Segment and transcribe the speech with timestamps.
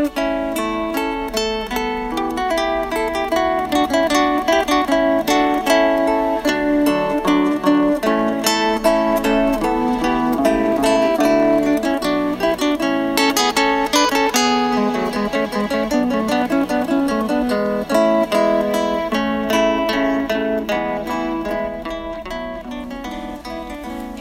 [0.00, 0.29] Thank you.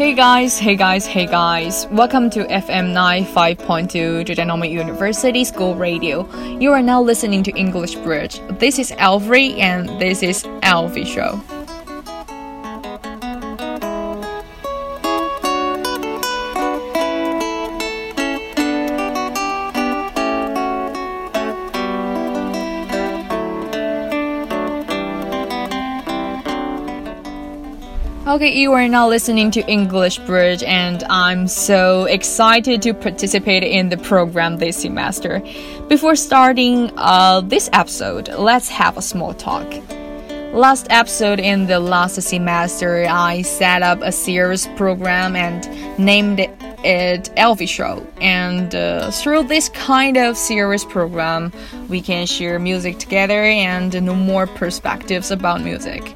[0.10, 1.86] Hey guys, hey guys, hey guys.
[1.92, 6.26] Welcome to FM 95.2 Zhejiang University School Radio.
[6.58, 8.42] You are now listening to English Bridge.
[8.58, 11.40] This is Alfred and this is Alfie Show.
[28.30, 33.90] Okay, you are now listening to English Bridge, and I'm so excited to participate in
[33.90, 35.42] the program this semester.
[35.88, 39.66] Before starting uh, this episode, let's have a small talk.
[40.54, 46.40] Last episode in the last semester, I set up a series program and named
[46.84, 48.06] it Alfie Show.
[48.22, 51.52] And uh, through this kind of series program,
[51.88, 56.16] we can share music together and know more perspectives about music.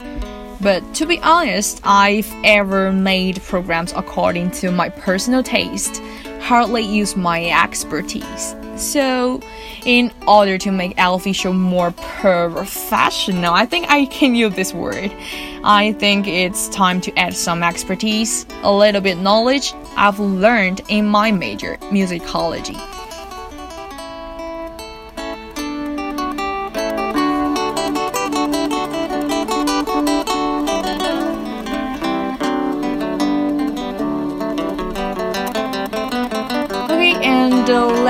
[0.64, 6.02] But to be honest, I've ever made programs according to my personal taste,
[6.39, 8.56] hardly use my expertise.
[8.78, 9.41] So,
[9.86, 15.11] in order to make Alfie show more professional, I think I can use this word.
[15.66, 21.08] I think it's time to add some expertise, a little bit knowledge I've learned in
[21.08, 22.93] my major, musicology.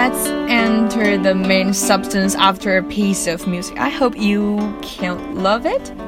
[0.04, 3.80] Let's enter the main substance after a piece of music.
[3.80, 6.03] I hope you can love it.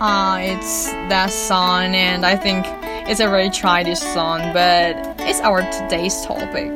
[0.00, 2.66] Uh, it's that song, and I think
[3.08, 6.72] it's a very childish song, but it's our today's topic.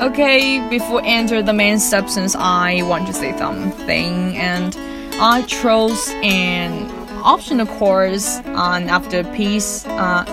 [0.00, 4.76] Okay, before enter the main substance, I want to say something, and
[5.20, 6.88] I chose an
[7.24, 10.24] optional course on after peace uh,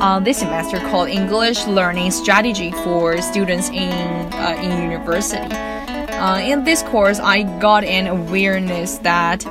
[0.00, 3.92] uh, this semester called English Learning Strategy for students in
[4.34, 5.54] uh, in university.
[5.54, 9.46] Uh, in this course, I got an awareness that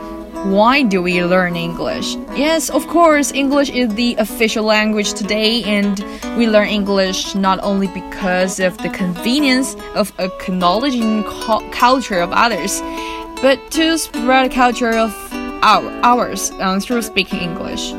[0.46, 2.16] why do we learn English?
[2.34, 6.00] Yes, of course, English is the official language today, and
[6.38, 11.24] we learn English not only because of the convenience of acknowledging
[11.72, 12.81] culture of others,
[13.42, 15.13] but to spread culture of
[15.62, 17.92] our, ours um, through speaking English.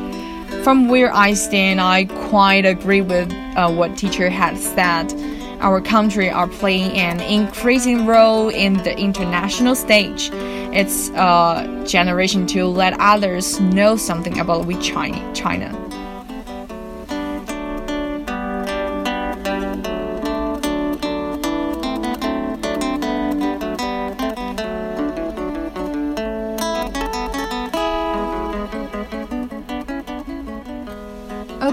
[0.63, 5.13] From where I stand, I quite agree with uh, what teacher had said.
[5.61, 10.31] Our country are playing an increasing role in the international stage
[10.73, 15.33] it's a generation to let others know something about we China.
[15.33, 15.80] China.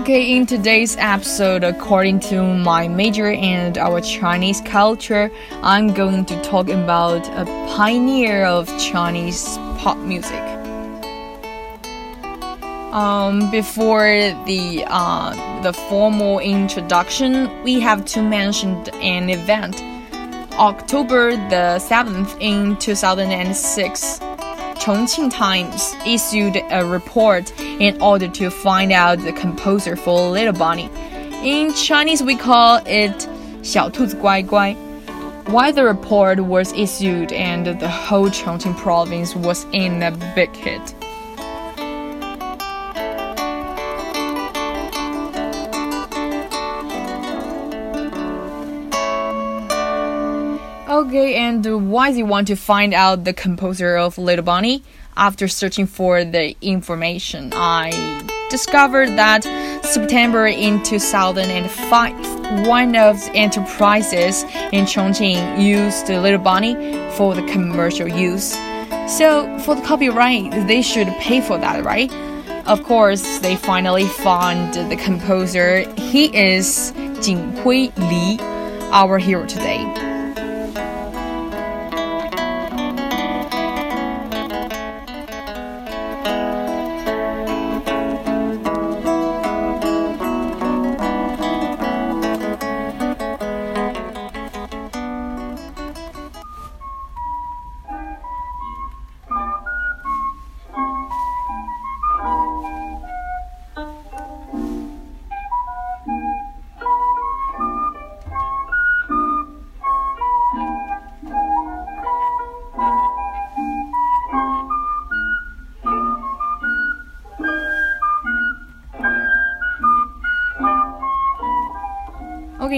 [0.08, 5.31] Okay, in today's episode, according to my major and our Chinese culture,
[5.62, 7.44] I'm going to talk about a
[7.76, 10.40] pioneer of Chinese pop music.
[12.94, 14.08] Um, before
[14.46, 19.76] the uh, the formal introduction, we have to mention an event.
[20.54, 24.20] October the 7th in 2006,
[24.78, 30.90] Chongqing Times issued a report in order to find out the composer for Little Bunny.
[31.42, 33.28] In Chinese, we call it
[33.62, 34.75] 小兔子乖乖.
[35.46, 40.94] While the report was issued and the whole Chongqing province was in a big hit.
[50.88, 54.82] Okay, and why do you want to find out the composer of Little Bunny?
[55.18, 57.90] After searching for the information, I
[58.50, 59.42] discovered that
[59.84, 66.74] September in 2005, one of the enterprises in Chongqing used the Little Bunny
[67.16, 68.52] for the commercial use.
[69.08, 72.12] So, for the copyright, they should pay for that, right?
[72.68, 75.80] Of course, they finally found the composer.
[75.96, 76.92] He is
[77.24, 78.38] Jinghui Li,
[78.92, 80.07] our hero today.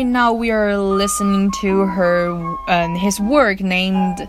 [0.10, 2.30] now we are listening to her
[2.68, 4.28] um, his work named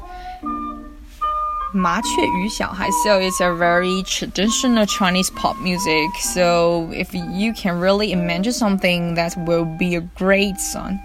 [1.73, 2.89] 麻雀与小孩.
[3.05, 6.09] So it's a very traditional Chinese pop music.
[6.35, 10.99] So if you can really imagine something, that will be a great song.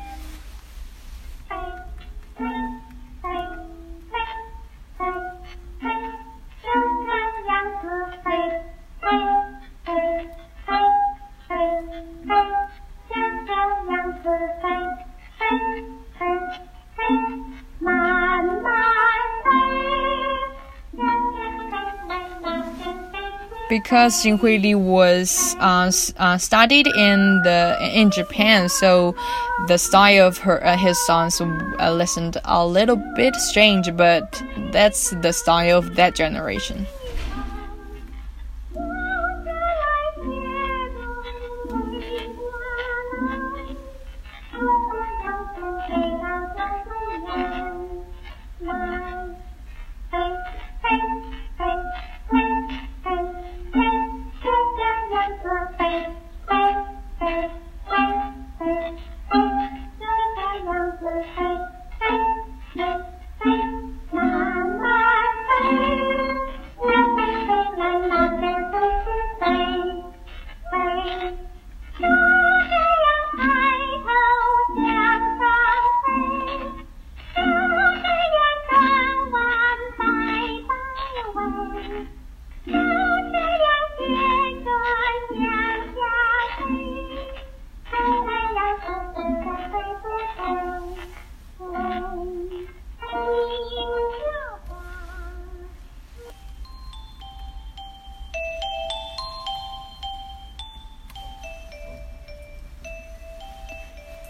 [23.81, 29.15] Because Xin Li was uh, uh, studied in the in Japan, so
[29.69, 34.43] the style of her uh, his songs uh, listened a little bit strange, but
[34.73, 36.87] that's the style of that generation.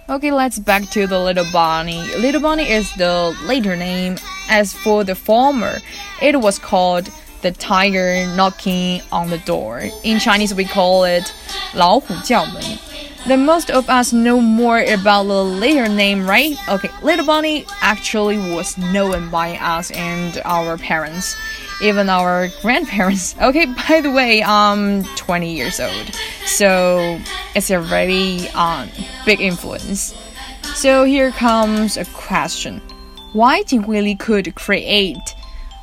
[0.09, 2.01] Okay, let's back to the Little Bunny.
[2.17, 4.17] Little Bunny is the later name.
[4.49, 5.79] As for the former,
[6.21, 7.09] it was called
[7.41, 9.89] the tiger knocking on the door.
[10.03, 11.33] In Chinese, we call it
[11.73, 12.61] 老虎叫门.
[13.27, 16.57] The most of us know more about the later name, right?
[16.67, 21.35] Okay, Little Bunny actually was known by us and our parents
[21.81, 23.35] even our grandparents.
[23.41, 26.13] Okay, by the way, I'm 20 years old,
[26.45, 27.19] so
[27.55, 28.89] it's a very um,
[29.26, 30.14] big influence.
[30.74, 32.80] So here comes a question:
[33.34, 35.34] Why did Willie could create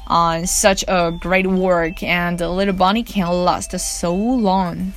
[0.08, 4.94] on uh, such a great work and Little Bunny can last so long?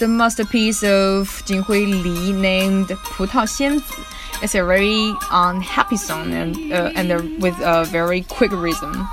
[0.00, 4.42] the masterpiece of Jin Hui Li named Putao Xianzi.
[4.42, 9.06] It's a very unhappy song and, uh, and a, with a very quick rhythm.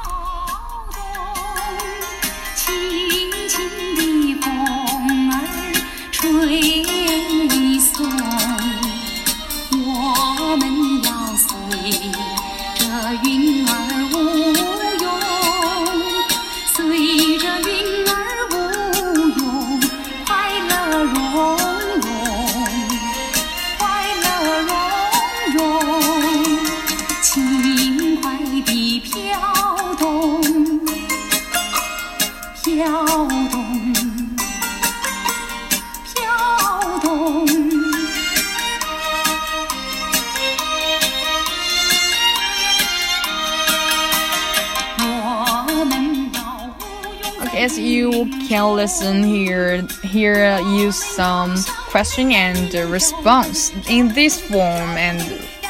[47.77, 51.55] You can listen here, here use some
[51.89, 55.19] question and response in this form and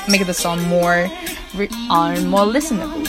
[0.09, 1.09] make the song more
[1.89, 3.05] uh, more listenable.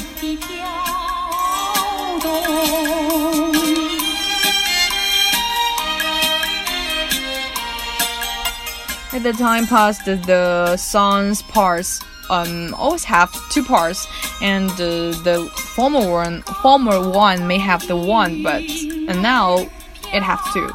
[9.13, 12.01] At the time passed, the song's parts
[12.31, 14.07] um, always have two parts,
[14.43, 18.63] and uh, the former one, former one may have the one, but
[19.09, 19.67] and now
[20.13, 20.71] it has two.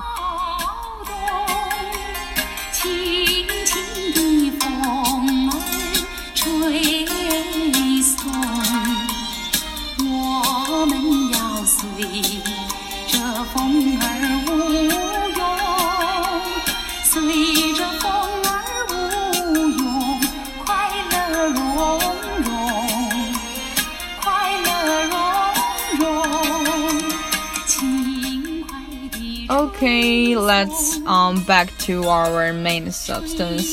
[30.54, 33.66] Let's um back to our main substance.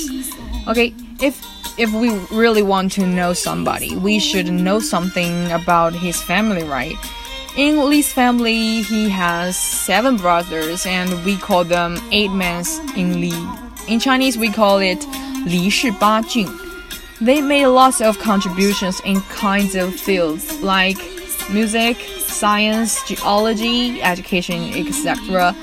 [0.67, 1.35] Okay, if
[1.79, 2.09] if we
[2.43, 6.97] really want to know somebody, we should know something about his family, right?
[7.55, 12.65] In Li's family, he has seven brothers, and we call them eight men
[12.97, 13.37] in Li.
[13.87, 15.05] In Chinese, we call it
[15.45, 16.49] Li Shi Ba Jun.
[17.21, 20.97] They made lots of contributions in kinds of fields like
[21.51, 21.97] music,
[22.41, 25.55] science, geology, education, etc.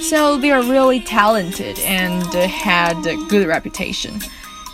[0.00, 4.20] So they are really talented and uh, had a good reputation.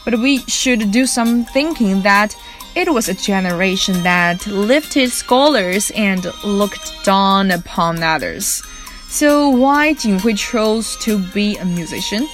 [0.05, 2.37] But we should do some thinking that
[2.75, 8.63] it was a generation that lifted scholars and looked down upon others.
[9.09, 12.29] So why Jinhui chose to be a musician?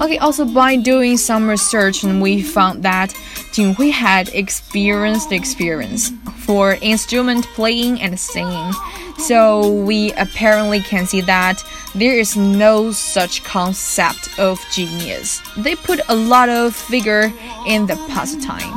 [0.00, 3.14] Okay, also by doing some research, we found that
[3.54, 8.72] Jinhui had experienced experience for instrument playing and singing.
[9.18, 11.62] So we apparently can see that
[11.94, 15.40] there is no such concept of genius.
[15.56, 17.32] They put a lot of vigor
[17.68, 18.74] in the pastime.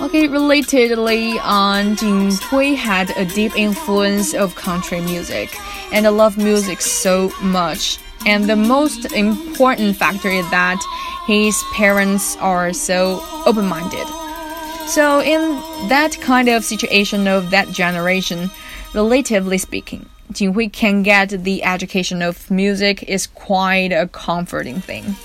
[0.00, 5.58] Okay, relatedly, um, Jin Hui had a deep influence of country music,
[5.92, 7.98] and I love music so much.
[8.26, 10.80] And the most important factor is that
[11.26, 14.06] his parents are so open-minded.
[14.88, 15.40] So, in
[15.88, 18.50] that kind of situation of that generation,
[18.94, 25.16] relatively speaking, Jinhui can get the education of music is quite a comforting thing.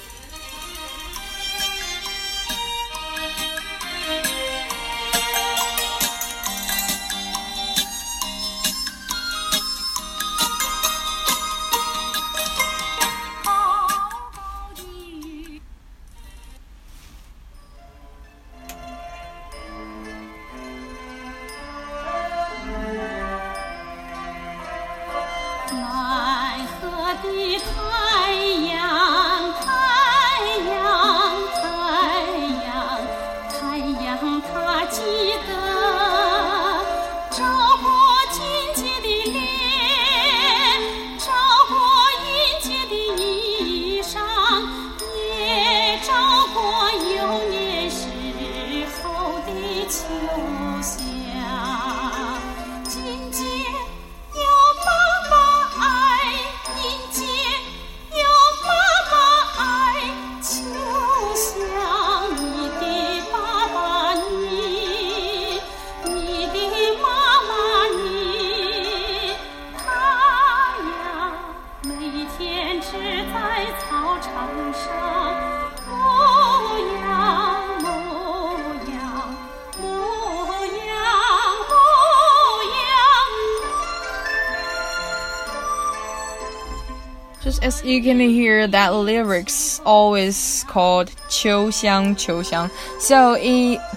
[87.62, 92.68] as you can hear that lyrics always called 秋香秋香.
[92.98, 93.37] So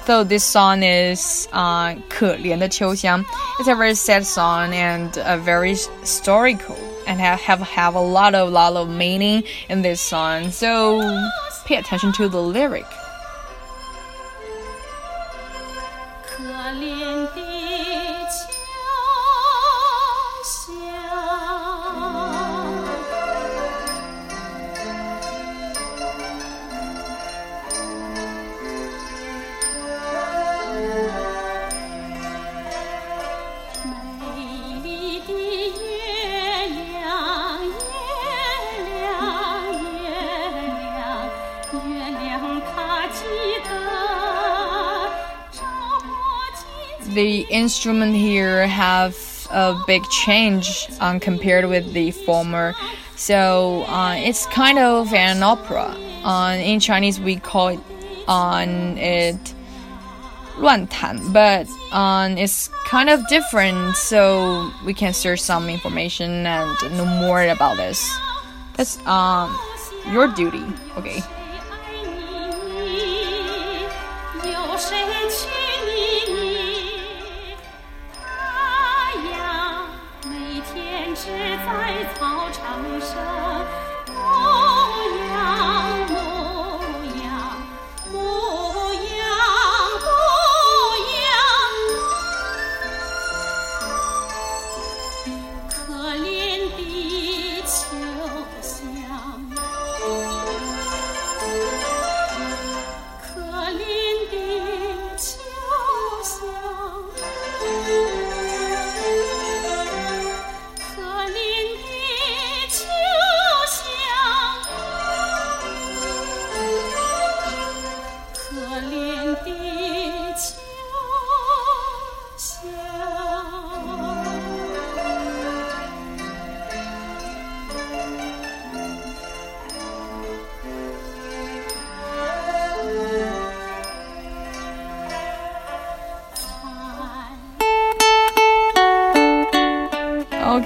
[0.06, 3.26] though this song is uh 可怜的秋香,
[3.60, 8.36] it's a very sad song and a very historical and have have, have a lot
[8.36, 10.52] of lot of meaning in this song.
[10.52, 11.02] So
[11.66, 12.86] pay attention to the lyric.
[47.17, 49.17] The instrument here have
[49.51, 52.75] a big change um, compared with the former.
[53.17, 55.97] So uh, it's kind of an opera.
[56.23, 57.81] Uh, in Chinese, we call it
[58.29, 59.55] on it
[60.59, 63.97] 乱弹, but um, it's kind of different.
[63.97, 67.99] So we can search some information and know more about this.
[68.75, 69.59] That's um
[70.13, 70.65] your duty.
[70.99, 71.23] Okay.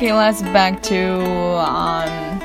[0.03, 1.21] Okay, back to
[1.59, 2.39] um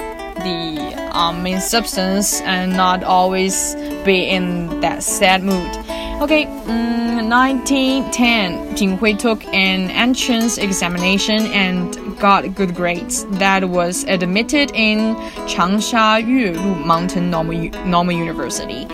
[0.44, 5.70] the um main substance and not always be in that sad mood.
[6.22, 13.26] Okay, um, 1910, Jing Hui took an entrance examination and got good grades.
[13.38, 15.16] That was admitted in
[15.48, 18.86] Changsha Yuelu Mountain Normal, Normal University.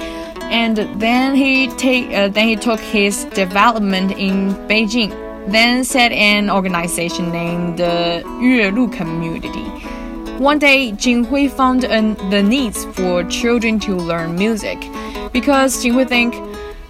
[0.52, 6.50] And then he take uh, then he took his development in Beijing then set an
[6.50, 9.66] organization named the Yuelu Community.
[10.38, 14.80] One day, Jing Hui found an, the needs for children to learn music
[15.32, 16.36] because Jing Hui think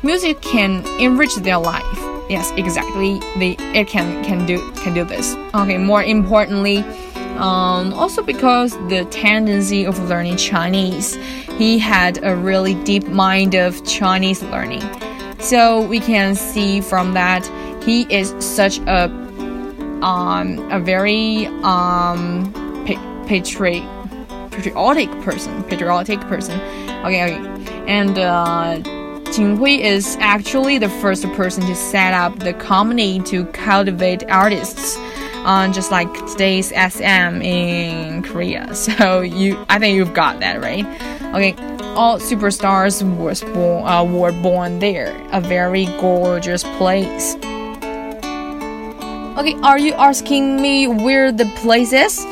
[0.03, 1.83] music can enrich their life.
[2.29, 3.19] Yes, exactly.
[3.35, 5.35] It can can do can do this.
[5.53, 6.77] Okay, more importantly,
[7.35, 11.15] um, also because the tendency of learning Chinese,
[11.57, 14.83] he had a really deep mind of Chinese learning.
[15.39, 17.43] So we can see from that
[17.83, 19.05] he is such a
[20.01, 22.51] um a very um
[23.27, 23.85] patri
[24.51, 26.59] patriotic person patriotic person
[27.05, 27.83] okay, okay.
[27.87, 28.79] and uh
[29.31, 34.97] Jing Hui is actually the first person to set up the company to cultivate artists,
[35.45, 38.75] uh, just like today's SM in Korea.
[38.75, 40.85] So you, I think you've got that right.
[41.33, 41.53] Okay,
[41.95, 45.15] all superstars was born, uh, were born there.
[45.31, 47.37] A very gorgeous place.
[49.41, 52.23] Okay, are you asking me where the place is?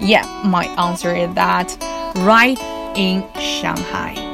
[0.00, 1.74] Yeah, my answer is that
[2.14, 2.60] right
[2.94, 4.27] in Shanghai.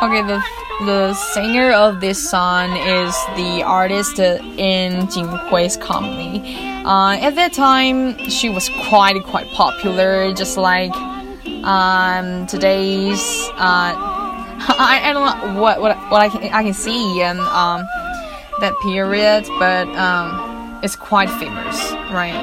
[0.00, 0.40] Okay, the
[0.86, 6.54] the singer of this song is the artist in Jin Hui's company.
[6.86, 10.94] Uh, at that time, she was quite quite popular, just like
[11.64, 13.18] um, today's.
[13.58, 13.90] Uh,
[14.78, 17.82] I, I don't know what what, what I can I can see in um,
[18.60, 22.38] that period, but um, it's quite famous, right?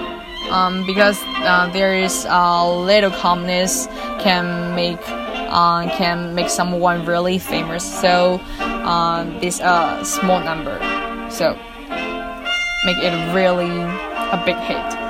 [0.52, 3.88] Um, because uh, there is a little calmness
[4.20, 5.00] can make
[5.56, 7.84] uh, can make someone really famous.
[8.02, 8.42] So
[8.84, 10.78] um, this uh, small number,
[11.32, 11.58] so
[12.86, 15.05] make it really a big hit.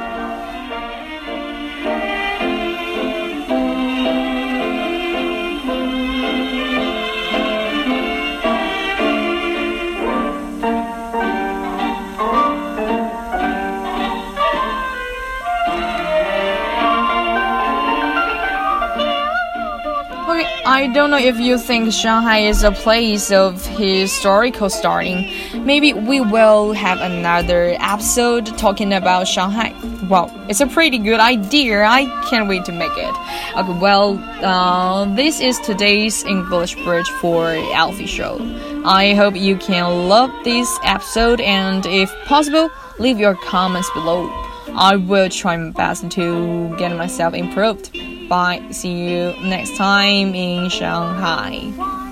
[20.76, 25.32] I don't know if you think Shanghai is a place of historical starting.
[25.66, 29.74] Maybe we will have another episode talking about Shanghai.
[30.10, 31.86] Well, it's a pretty good idea.
[31.86, 33.16] I can't wait to make it.
[33.56, 38.38] Okay, well, uh, this is today's English bridge for Alfie Show.
[38.84, 44.28] I hope you can love this episode and, if possible, leave your comments below.
[44.76, 47.96] I will try my best to get myself improved.
[48.28, 48.62] Bye.
[48.72, 52.05] See you next time in Shanghai.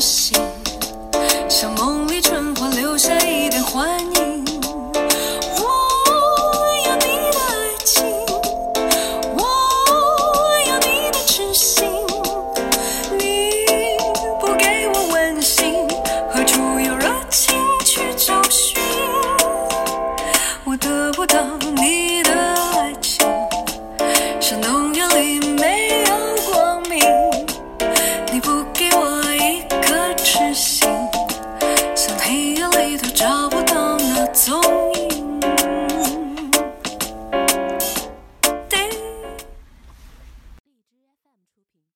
[0.00, 0.49] mexer.